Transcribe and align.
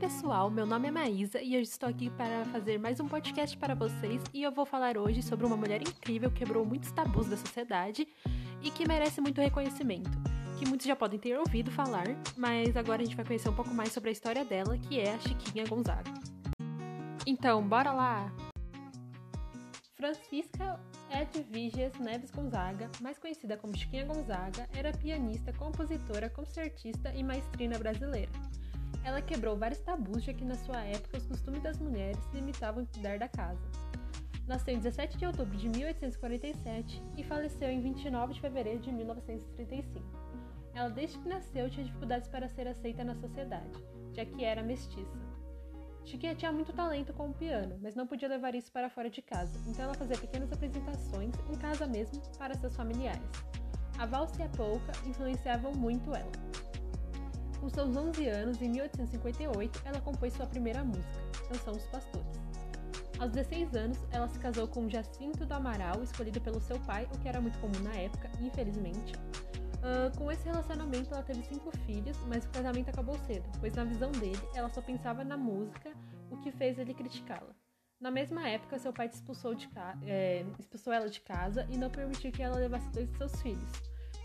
pessoal, 0.00 0.50
meu 0.50 0.64
nome 0.64 0.88
é 0.88 0.90
Maísa 0.90 1.42
e 1.42 1.54
eu 1.54 1.60
estou 1.60 1.86
aqui 1.86 2.08
para 2.08 2.46
fazer 2.46 2.78
mais 2.78 2.98
um 3.00 3.06
podcast 3.06 3.54
para 3.58 3.74
vocês 3.74 4.22
e 4.32 4.42
eu 4.42 4.50
vou 4.50 4.64
falar 4.64 4.96
hoje 4.96 5.22
sobre 5.22 5.44
uma 5.44 5.58
mulher 5.58 5.82
incrível 5.82 6.30
que 6.30 6.38
quebrou 6.38 6.64
muitos 6.64 6.90
tabus 6.90 7.28
da 7.28 7.36
sociedade 7.36 8.08
e 8.62 8.70
que 8.70 8.88
merece 8.88 9.20
muito 9.20 9.42
reconhecimento, 9.42 10.10
que 10.58 10.66
muitos 10.66 10.86
já 10.86 10.96
podem 10.96 11.20
ter 11.20 11.38
ouvido 11.38 11.70
falar, 11.70 12.06
mas 12.34 12.78
agora 12.78 13.02
a 13.02 13.04
gente 13.04 13.14
vai 13.14 13.26
conhecer 13.26 13.50
um 13.50 13.54
pouco 13.54 13.74
mais 13.74 13.92
sobre 13.92 14.08
a 14.08 14.12
história 14.12 14.42
dela, 14.42 14.78
que 14.78 14.98
é 14.98 15.12
a 15.12 15.18
Chiquinha 15.20 15.66
Gonzaga. 15.66 16.10
Então, 17.26 17.62
bora 17.68 17.92
lá! 17.92 18.32
Francisca 19.92 20.80
Edviges 21.10 21.98
Neves 21.98 22.30
Gonzaga, 22.30 22.90
mais 23.02 23.18
conhecida 23.18 23.58
como 23.58 23.76
Chiquinha 23.76 24.06
Gonzaga, 24.06 24.66
era 24.72 24.92
pianista, 24.92 25.52
compositora, 25.52 26.30
concertista 26.30 27.12
e 27.14 27.22
maestrina 27.22 27.78
brasileira. 27.78 28.30
Ela 29.02 29.22
quebrou 29.22 29.56
vários 29.56 29.80
tabus, 29.80 30.22
já 30.22 30.32
que 30.32 30.44
na 30.44 30.56
sua 30.56 30.82
época 30.82 31.18
os 31.18 31.26
costumes 31.26 31.62
das 31.62 31.78
mulheres 31.78 32.18
se 32.24 32.36
limitavam 32.36 32.84
a 32.84 32.86
cuidar 32.86 33.18
da 33.18 33.28
casa. 33.28 33.60
Nasceu 34.46 34.74
em 34.74 34.78
17 34.78 35.16
de 35.16 35.26
outubro 35.26 35.56
de 35.56 35.68
1847 35.68 37.02
e 37.16 37.24
faleceu 37.24 37.70
em 37.70 37.80
29 37.80 38.34
de 38.34 38.40
fevereiro 38.40 38.80
de 38.80 38.92
1935. 38.92 40.04
Ela, 40.74 40.88
desde 40.88 41.18
que 41.18 41.28
nasceu, 41.28 41.70
tinha 41.70 41.84
dificuldades 41.84 42.28
para 42.28 42.48
ser 42.48 42.66
aceita 42.66 43.04
na 43.04 43.14
sociedade, 43.14 43.78
já 44.12 44.24
que 44.24 44.44
era 44.44 44.62
mestiça. 44.62 45.18
Chiquinha 46.04 46.34
tinha 46.34 46.50
muito 46.50 46.72
talento 46.72 47.12
com 47.12 47.28
o 47.28 47.34
piano, 47.34 47.78
mas 47.80 47.94
não 47.94 48.06
podia 48.06 48.28
levar 48.28 48.54
isso 48.54 48.72
para 48.72 48.90
fora 48.90 49.10
de 49.10 49.22
casa, 49.22 49.56
então 49.68 49.84
ela 49.84 49.94
fazia 49.94 50.16
pequenas 50.16 50.52
apresentações, 50.52 51.34
em 51.48 51.56
casa 51.56 51.86
mesmo, 51.86 52.20
para 52.36 52.54
seus 52.54 52.74
familiares. 52.74 53.22
A 53.98 54.06
valsa 54.06 54.40
e 54.40 54.44
a 54.44 54.48
polca 54.48 54.92
influenciavam 55.06 55.72
muito 55.72 56.14
ela. 56.14 56.32
Com 57.60 57.68
seus 57.68 57.94
11 57.94 58.26
anos, 58.26 58.62
em 58.62 58.70
1858, 58.70 59.82
ela 59.84 60.00
compôs 60.00 60.32
sua 60.32 60.46
primeira 60.46 60.82
música, 60.82 61.20
Canção 61.48 61.74
dos 61.74 61.86
Pastores. 61.86 62.40
Aos 63.18 63.32
16 63.32 63.76
anos, 63.76 63.98
ela 64.10 64.26
se 64.28 64.38
casou 64.38 64.66
com 64.66 64.88
Jacinto 64.88 65.44
do 65.44 65.52
Amaral, 65.52 66.02
escolhido 66.02 66.40
pelo 66.40 66.58
seu 66.58 66.80
pai, 66.80 67.06
o 67.14 67.18
que 67.18 67.28
era 67.28 67.38
muito 67.38 67.58
comum 67.58 67.78
na 67.82 67.94
época, 67.94 68.30
infelizmente. 68.40 69.12
Uh, 69.80 70.16
com 70.16 70.32
esse 70.32 70.42
relacionamento, 70.46 71.12
ela 71.12 71.22
teve 71.22 71.42
cinco 71.42 71.70
filhos, 71.84 72.16
mas 72.28 72.46
o 72.46 72.48
casamento 72.48 72.88
acabou 72.88 73.18
cedo, 73.18 73.44
pois 73.60 73.74
na 73.74 73.84
visão 73.84 74.10
dele, 74.12 74.40
ela 74.54 74.70
só 74.70 74.80
pensava 74.80 75.22
na 75.22 75.36
música, 75.36 75.92
o 76.30 76.38
que 76.38 76.50
fez 76.50 76.78
ele 76.78 76.94
criticá-la. 76.94 77.54
Na 78.00 78.10
mesma 78.10 78.48
época, 78.48 78.78
seu 78.78 78.94
pai 78.94 79.08
expulsou, 79.08 79.54
é, 80.06 80.46
expulsou 80.58 80.90
ela 80.90 81.10
de 81.10 81.20
casa 81.20 81.66
e 81.68 81.76
não 81.76 81.90
permitiu 81.90 82.32
que 82.32 82.42
ela 82.42 82.56
levasse 82.56 82.88
dois 82.90 83.10
de 83.10 83.18
seus 83.18 83.42
filhos. 83.42 83.70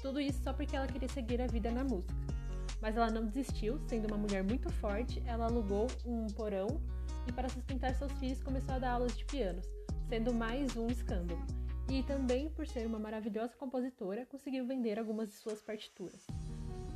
Tudo 0.01 0.21
isso 0.21 0.41
só 0.41 0.53
porque 0.53 0.73
ela 0.73 0.87
queria 0.87 1.09
seguir 1.09 1.41
a 1.41 1.47
vida 1.47 1.69
na 1.69 1.83
música. 1.83 2.15
Mas 2.81 2.95
ela 2.95 3.09
não 3.09 3.25
desistiu, 3.25 3.79
sendo 3.87 4.07
uma 4.07 4.17
mulher 4.17 4.43
muito 4.43 4.71
forte, 4.73 5.21
ela 5.25 5.45
alugou 5.45 5.87
um 6.05 6.27
porão 6.27 6.67
e, 7.27 7.31
para 7.31 7.49
sustentar 7.49 7.95
seus 7.95 8.11
filhos, 8.13 8.43
começou 8.43 8.75
a 8.75 8.79
dar 8.79 8.91
aulas 8.91 9.17
de 9.17 9.25
pianos, 9.25 9.65
sendo 10.07 10.33
mais 10.33 10.75
um 10.75 10.87
escândalo. 10.87 11.43
E 11.89 12.03
também, 12.03 12.49
por 12.49 12.67
ser 12.67 12.85
uma 12.87 12.99
maravilhosa 12.99 13.53
compositora, 13.57 14.25
conseguiu 14.25 14.65
vender 14.65 14.97
algumas 14.97 15.29
de 15.29 15.35
suas 15.35 15.61
partituras. 15.61 16.25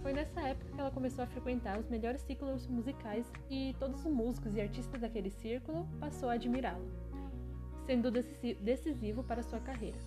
Foi 0.02 0.14
nessa 0.14 0.40
época 0.42 0.72
que 0.72 0.80
ela 0.80 0.92
começou 0.92 1.24
a 1.24 1.28
frequentar 1.28 1.78
os 1.78 1.90
melhores 1.90 2.22
círculos 2.22 2.66
musicais 2.68 3.30
e 3.50 3.76
todos 3.80 4.06
os 4.06 4.12
músicos 4.12 4.56
e 4.56 4.62
artistas 4.62 5.02
daquele 5.02 5.30
círculo 5.30 5.86
passou 6.00 6.30
a 6.30 6.34
admirá-la, 6.34 6.86
sendo 7.86 8.10
decisivo 8.10 9.24
para 9.24 9.44
sua 9.44 9.60
carreira. 9.60 9.98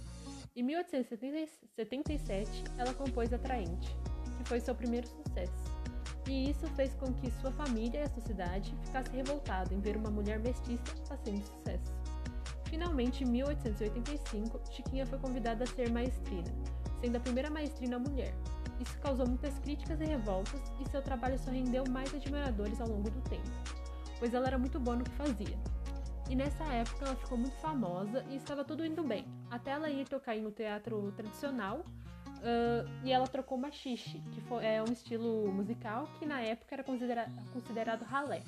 Em 0.56 0.62
1877, 0.62 2.64
ela 2.78 2.94
compôs 2.94 3.32
Atraente, 3.32 3.94
que 4.42 4.48
foi 4.48 4.60
seu 4.60 4.74
primeiro 4.74 5.06
sucesso 5.06 5.82
e 6.28 6.50
isso 6.50 6.66
fez 6.68 6.94
com 6.94 7.12
que 7.14 7.30
sua 7.40 7.50
família 7.52 8.00
e 8.00 8.02
a 8.02 8.08
sociedade 8.08 8.74
ficassem 8.84 9.16
revoltados 9.16 9.72
em 9.72 9.80
ver 9.80 9.96
uma 9.96 10.10
mulher 10.10 10.38
mestiça 10.38 10.94
fazendo 11.06 11.44
sucesso. 11.44 11.92
Finalmente, 12.66 13.24
em 13.24 13.26
1885, 13.26 14.60
Chiquinha 14.70 15.04
foi 15.04 15.18
convidada 15.18 15.64
a 15.64 15.66
ser 15.66 15.90
maestrina, 15.90 16.50
sendo 17.00 17.16
a 17.16 17.20
primeira 17.20 17.50
maestrina 17.50 17.98
mulher. 17.98 18.34
Isso 18.80 18.98
causou 19.00 19.26
muitas 19.26 19.58
críticas 19.58 20.00
e 20.00 20.04
revoltas, 20.04 20.60
e 20.80 20.90
seu 20.90 21.02
trabalho 21.02 21.38
só 21.38 21.50
rendeu 21.50 21.84
mais 21.88 22.14
admiradores 22.14 22.80
ao 22.80 22.88
longo 22.88 23.10
do 23.10 23.20
tempo, 23.22 23.50
pois 24.18 24.32
ela 24.32 24.46
era 24.46 24.58
muito 24.58 24.80
boa 24.80 24.96
no 24.96 25.04
que 25.04 25.10
fazia. 25.10 25.58
E 26.30 26.34
nessa 26.34 26.64
época 26.64 27.04
ela 27.04 27.16
ficou 27.16 27.36
muito 27.36 27.56
famosa 27.56 28.24
e 28.30 28.36
estava 28.36 28.64
tudo 28.64 28.86
indo 28.86 29.02
bem, 29.02 29.26
até 29.50 29.72
ela 29.72 29.90
ir 29.90 30.08
tocar 30.08 30.34
em 30.34 30.46
um 30.46 30.50
teatro 30.50 31.12
tradicional 31.12 31.84
Uh, 32.42 32.90
e 33.04 33.12
ela 33.12 33.28
trocou 33.28 33.56
machixe, 33.56 34.20
que 34.32 34.40
foi, 34.42 34.66
é 34.66 34.82
um 34.82 34.92
estilo 34.92 35.52
musical 35.52 36.08
que 36.18 36.26
na 36.26 36.40
época 36.40 36.74
era 36.74 36.82
considera 36.82 37.30
considerado 37.52 38.02
ralé. 38.02 38.42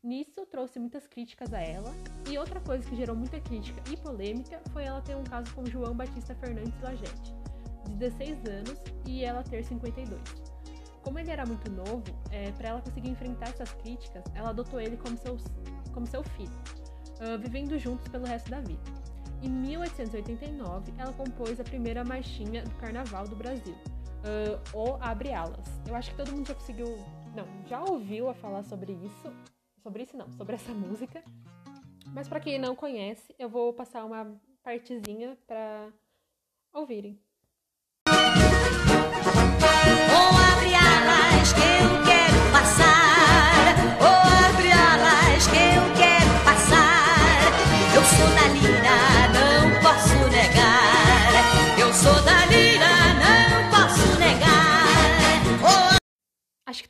Nisso 0.00 0.46
trouxe 0.46 0.78
muitas 0.78 1.08
críticas 1.08 1.52
a 1.52 1.60
ela, 1.60 1.92
e 2.30 2.38
outra 2.38 2.60
coisa 2.60 2.88
que 2.88 2.94
gerou 2.94 3.16
muita 3.16 3.40
crítica 3.40 3.82
e 3.90 3.96
polêmica 3.96 4.60
foi 4.72 4.84
ela 4.84 5.00
ter 5.00 5.16
um 5.16 5.24
caso 5.24 5.52
com 5.54 5.66
João 5.66 5.92
Batista 5.94 6.36
Fernandes 6.36 6.80
Lagete, 6.80 7.34
de 7.88 7.96
16 7.96 8.46
anos, 8.46 8.82
e 9.06 9.24
ela 9.24 9.42
ter 9.42 9.64
52. 9.64 10.20
Como 11.02 11.18
ele 11.18 11.30
era 11.30 11.44
muito 11.44 11.68
novo, 11.70 12.04
é, 12.30 12.52
para 12.52 12.68
ela 12.68 12.80
conseguir 12.80 13.10
enfrentar 13.10 13.48
essas 13.48 13.72
críticas, 13.74 14.22
ela 14.36 14.50
adotou 14.50 14.80
ele 14.80 14.96
como 14.96 15.18
seu, 15.18 15.36
como 15.92 16.06
seu 16.06 16.22
filho, 16.22 16.52
uh, 17.20 17.38
vivendo 17.40 17.76
juntos 17.76 18.06
pelo 18.06 18.24
resto 18.24 18.50
da 18.50 18.60
vida. 18.60 18.80
Em 19.42 19.48
1889, 19.48 20.92
ela 20.96 21.12
compôs 21.12 21.58
a 21.58 21.64
primeira 21.64 22.04
marchinha 22.04 22.62
do 22.62 22.70
Carnaval 22.76 23.26
do 23.26 23.34
Brasil, 23.34 23.74
uh, 23.74 24.78
o 24.78 24.94
Abre 25.02 25.32
Alas. 25.32 25.66
Eu 25.88 25.96
acho 25.96 26.12
que 26.12 26.16
todo 26.16 26.30
mundo 26.30 26.46
já 26.46 26.54
conseguiu, 26.54 26.86
não, 27.34 27.44
já 27.66 27.82
ouviu 27.82 28.28
a 28.28 28.34
falar 28.34 28.62
sobre 28.62 28.92
isso, 28.92 29.34
sobre 29.82 30.04
isso 30.04 30.16
não, 30.16 30.30
sobre 30.32 30.54
essa 30.54 30.70
música. 30.72 31.24
Mas 32.14 32.28
para 32.28 32.38
quem 32.38 32.56
não 32.56 32.76
conhece, 32.76 33.34
eu 33.36 33.48
vou 33.48 33.72
passar 33.72 34.04
uma 34.04 34.40
partezinha 34.62 35.36
para 35.44 35.92
ouvirem. 36.72 37.18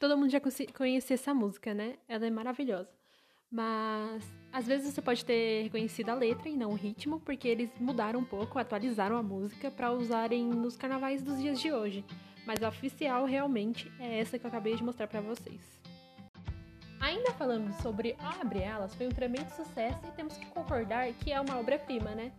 Todo 0.03 0.19
mundo 0.19 0.31
já 0.31 0.41
conhece 0.75 1.15
essa 1.15 1.33
música, 1.33 1.73
né? 1.73 1.95
Ela 2.09 2.27
é 2.27 2.31
maravilhosa. 2.31 2.89
Mas 3.49 4.21
às 4.53 4.67
vezes 4.67 4.93
você 4.93 5.01
pode 5.01 5.25
ter 5.25 5.63
reconhecido 5.63 6.09
a 6.09 6.15
letra 6.15 6.49
e 6.49 6.57
não 6.57 6.71
o 6.71 6.75
ritmo, 6.75 7.21
porque 7.21 7.47
eles 7.47 7.71
mudaram 7.79 8.19
um 8.19 8.25
pouco, 8.25 8.59
atualizaram 8.59 9.17
a 9.17 9.23
música 9.23 9.71
para 9.71 9.93
usarem 9.93 10.45
nos 10.45 10.77
carnavais 10.77 11.23
dos 11.23 11.41
dias 11.41 11.61
de 11.61 11.71
hoje. 11.71 12.05
Mas 12.45 12.61
a 12.65 12.69
oficial 12.69 13.27
realmente 13.27 13.93
é 14.01 14.19
essa 14.19 14.41
que 14.41 14.45
eu 14.45 14.49
acabei 14.49 14.75
de 14.75 14.83
mostrar 14.83 15.07
para 15.07 15.21
vocês. 15.21 15.61
Ainda 16.99 17.31
falando 17.35 17.73
sobre 17.81 18.17
Abre 18.41 18.59
Elas, 18.59 18.97
foi 18.97 19.07
um 19.07 19.11
tremendo 19.11 19.51
sucesso 19.51 20.05
e 20.05 20.11
temos 20.17 20.37
que 20.37 20.47
concordar 20.47 21.13
que 21.13 21.31
é 21.31 21.41
uma 21.41 21.61
obra-prima, 21.61 22.11
né? 22.11 22.33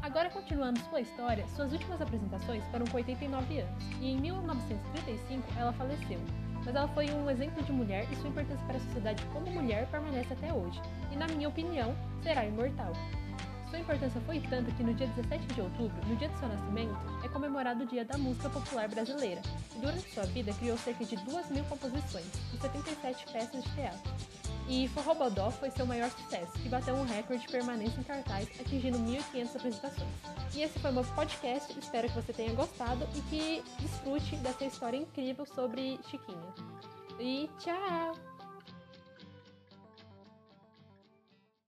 Agora, 0.00 0.30
continuando 0.30 0.80
sua 0.88 1.02
história, 1.02 1.46
suas 1.48 1.70
últimas 1.70 2.00
apresentações 2.00 2.64
foram 2.68 2.86
com 2.86 2.96
89 2.96 3.60
anos 3.60 3.84
e 4.00 4.08
em 4.08 4.18
1935 4.18 5.46
ela 5.58 5.72
faleceu 5.74 6.18
mas 6.64 6.74
ela 6.74 6.88
foi 6.88 7.10
um 7.10 7.30
exemplo 7.30 7.62
de 7.62 7.72
mulher 7.72 8.06
e 8.10 8.16
sua 8.16 8.28
importância 8.28 8.64
para 8.66 8.76
a 8.76 8.80
sociedade 8.80 9.24
como 9.32 9.50
mulher 9.50 9.86
permanece 9.90 10.32
até 10.32 10.52
hoje, 10.52 10.80
e 11.10 11.16
na 11.16 11.26
minha 11.28 11.48
opinião, 11.48 11.94
será 12.22 12.44
imortal. 12.44 12.92
Sua 13.70 13.78
importância 13.78 14.20
foi 14.22 14.40
tanta 14.40 14.70
que 14.72 14.82
no 14.82 14.92
dia 14.94 15.06
17 15.06 15.46
de 15.54 15.60
outubro, 15.60 16.08
no 16.08 16.16
dia 16.16 16.28
de 16.28 16.38
seu 16.38 16.48
nascimento, 16.48 16.96
é 17.24 17.28
comemorado 17.28 17.84
o 17.84 17.86
Dia 17.86 18.04
da 18.04 18.18
Música 18.18 18.50
Popular 18.50 18.88
Brasileira, 18.88 19.40
e 19.76 19.78
durante 19.78 20.12
sua 20.12 20.24
vida 20.26 20.52
criou 20.54 20.76
cerca 20.76 21.04
de 21.04 21.16
2 21.16 21.50
mil 21.50 21.64
composições 21.64 22.26
e 22.52 22.60
77 22.60 23.32
peças 23.32 23.62
de 23.62 23.70
teatro. 23.74 24.12
E 24.70 24.86
Forrobodó 24.86 25.50
foi 25.50 25.68
seu 25.68 25.84
maior 25.84 26.08
sucesso, 26.10 26.52
que 26.52 26.68
bateu 26.68 26.94
um 26.94 27.04
recorde 27.04 27.42
de 27.42 27.48
permanência 27.48 27.98
em 27.98 28.04
cartaz, 28.04 28.48
atingindo 28.60 28.98
1.500 29.00 29.56
apresentações. 29.56 30.08
E 30.54 30.62
esse 30.62 30.78
foi 30.78 30.92
o 30.92 30.94
meu 30.94 31.04
podcast, 31.04 31.76
espero 31.76 32.08
que 32.08 32.14
você 32.14 32.32
tenha 32.32 32.54
gostado 32.54 33.04
e 33.16 33.20
que 33.22 33.64
desfrute 33.80 34.36
dessa 34.36 34.64
história 34.64 34.96
incrível 34.96 35.44
sobre 35.44 35.98
Chiquinha. 36.08 36.54
E 37.18 37.50
tchau! 37.58 38.29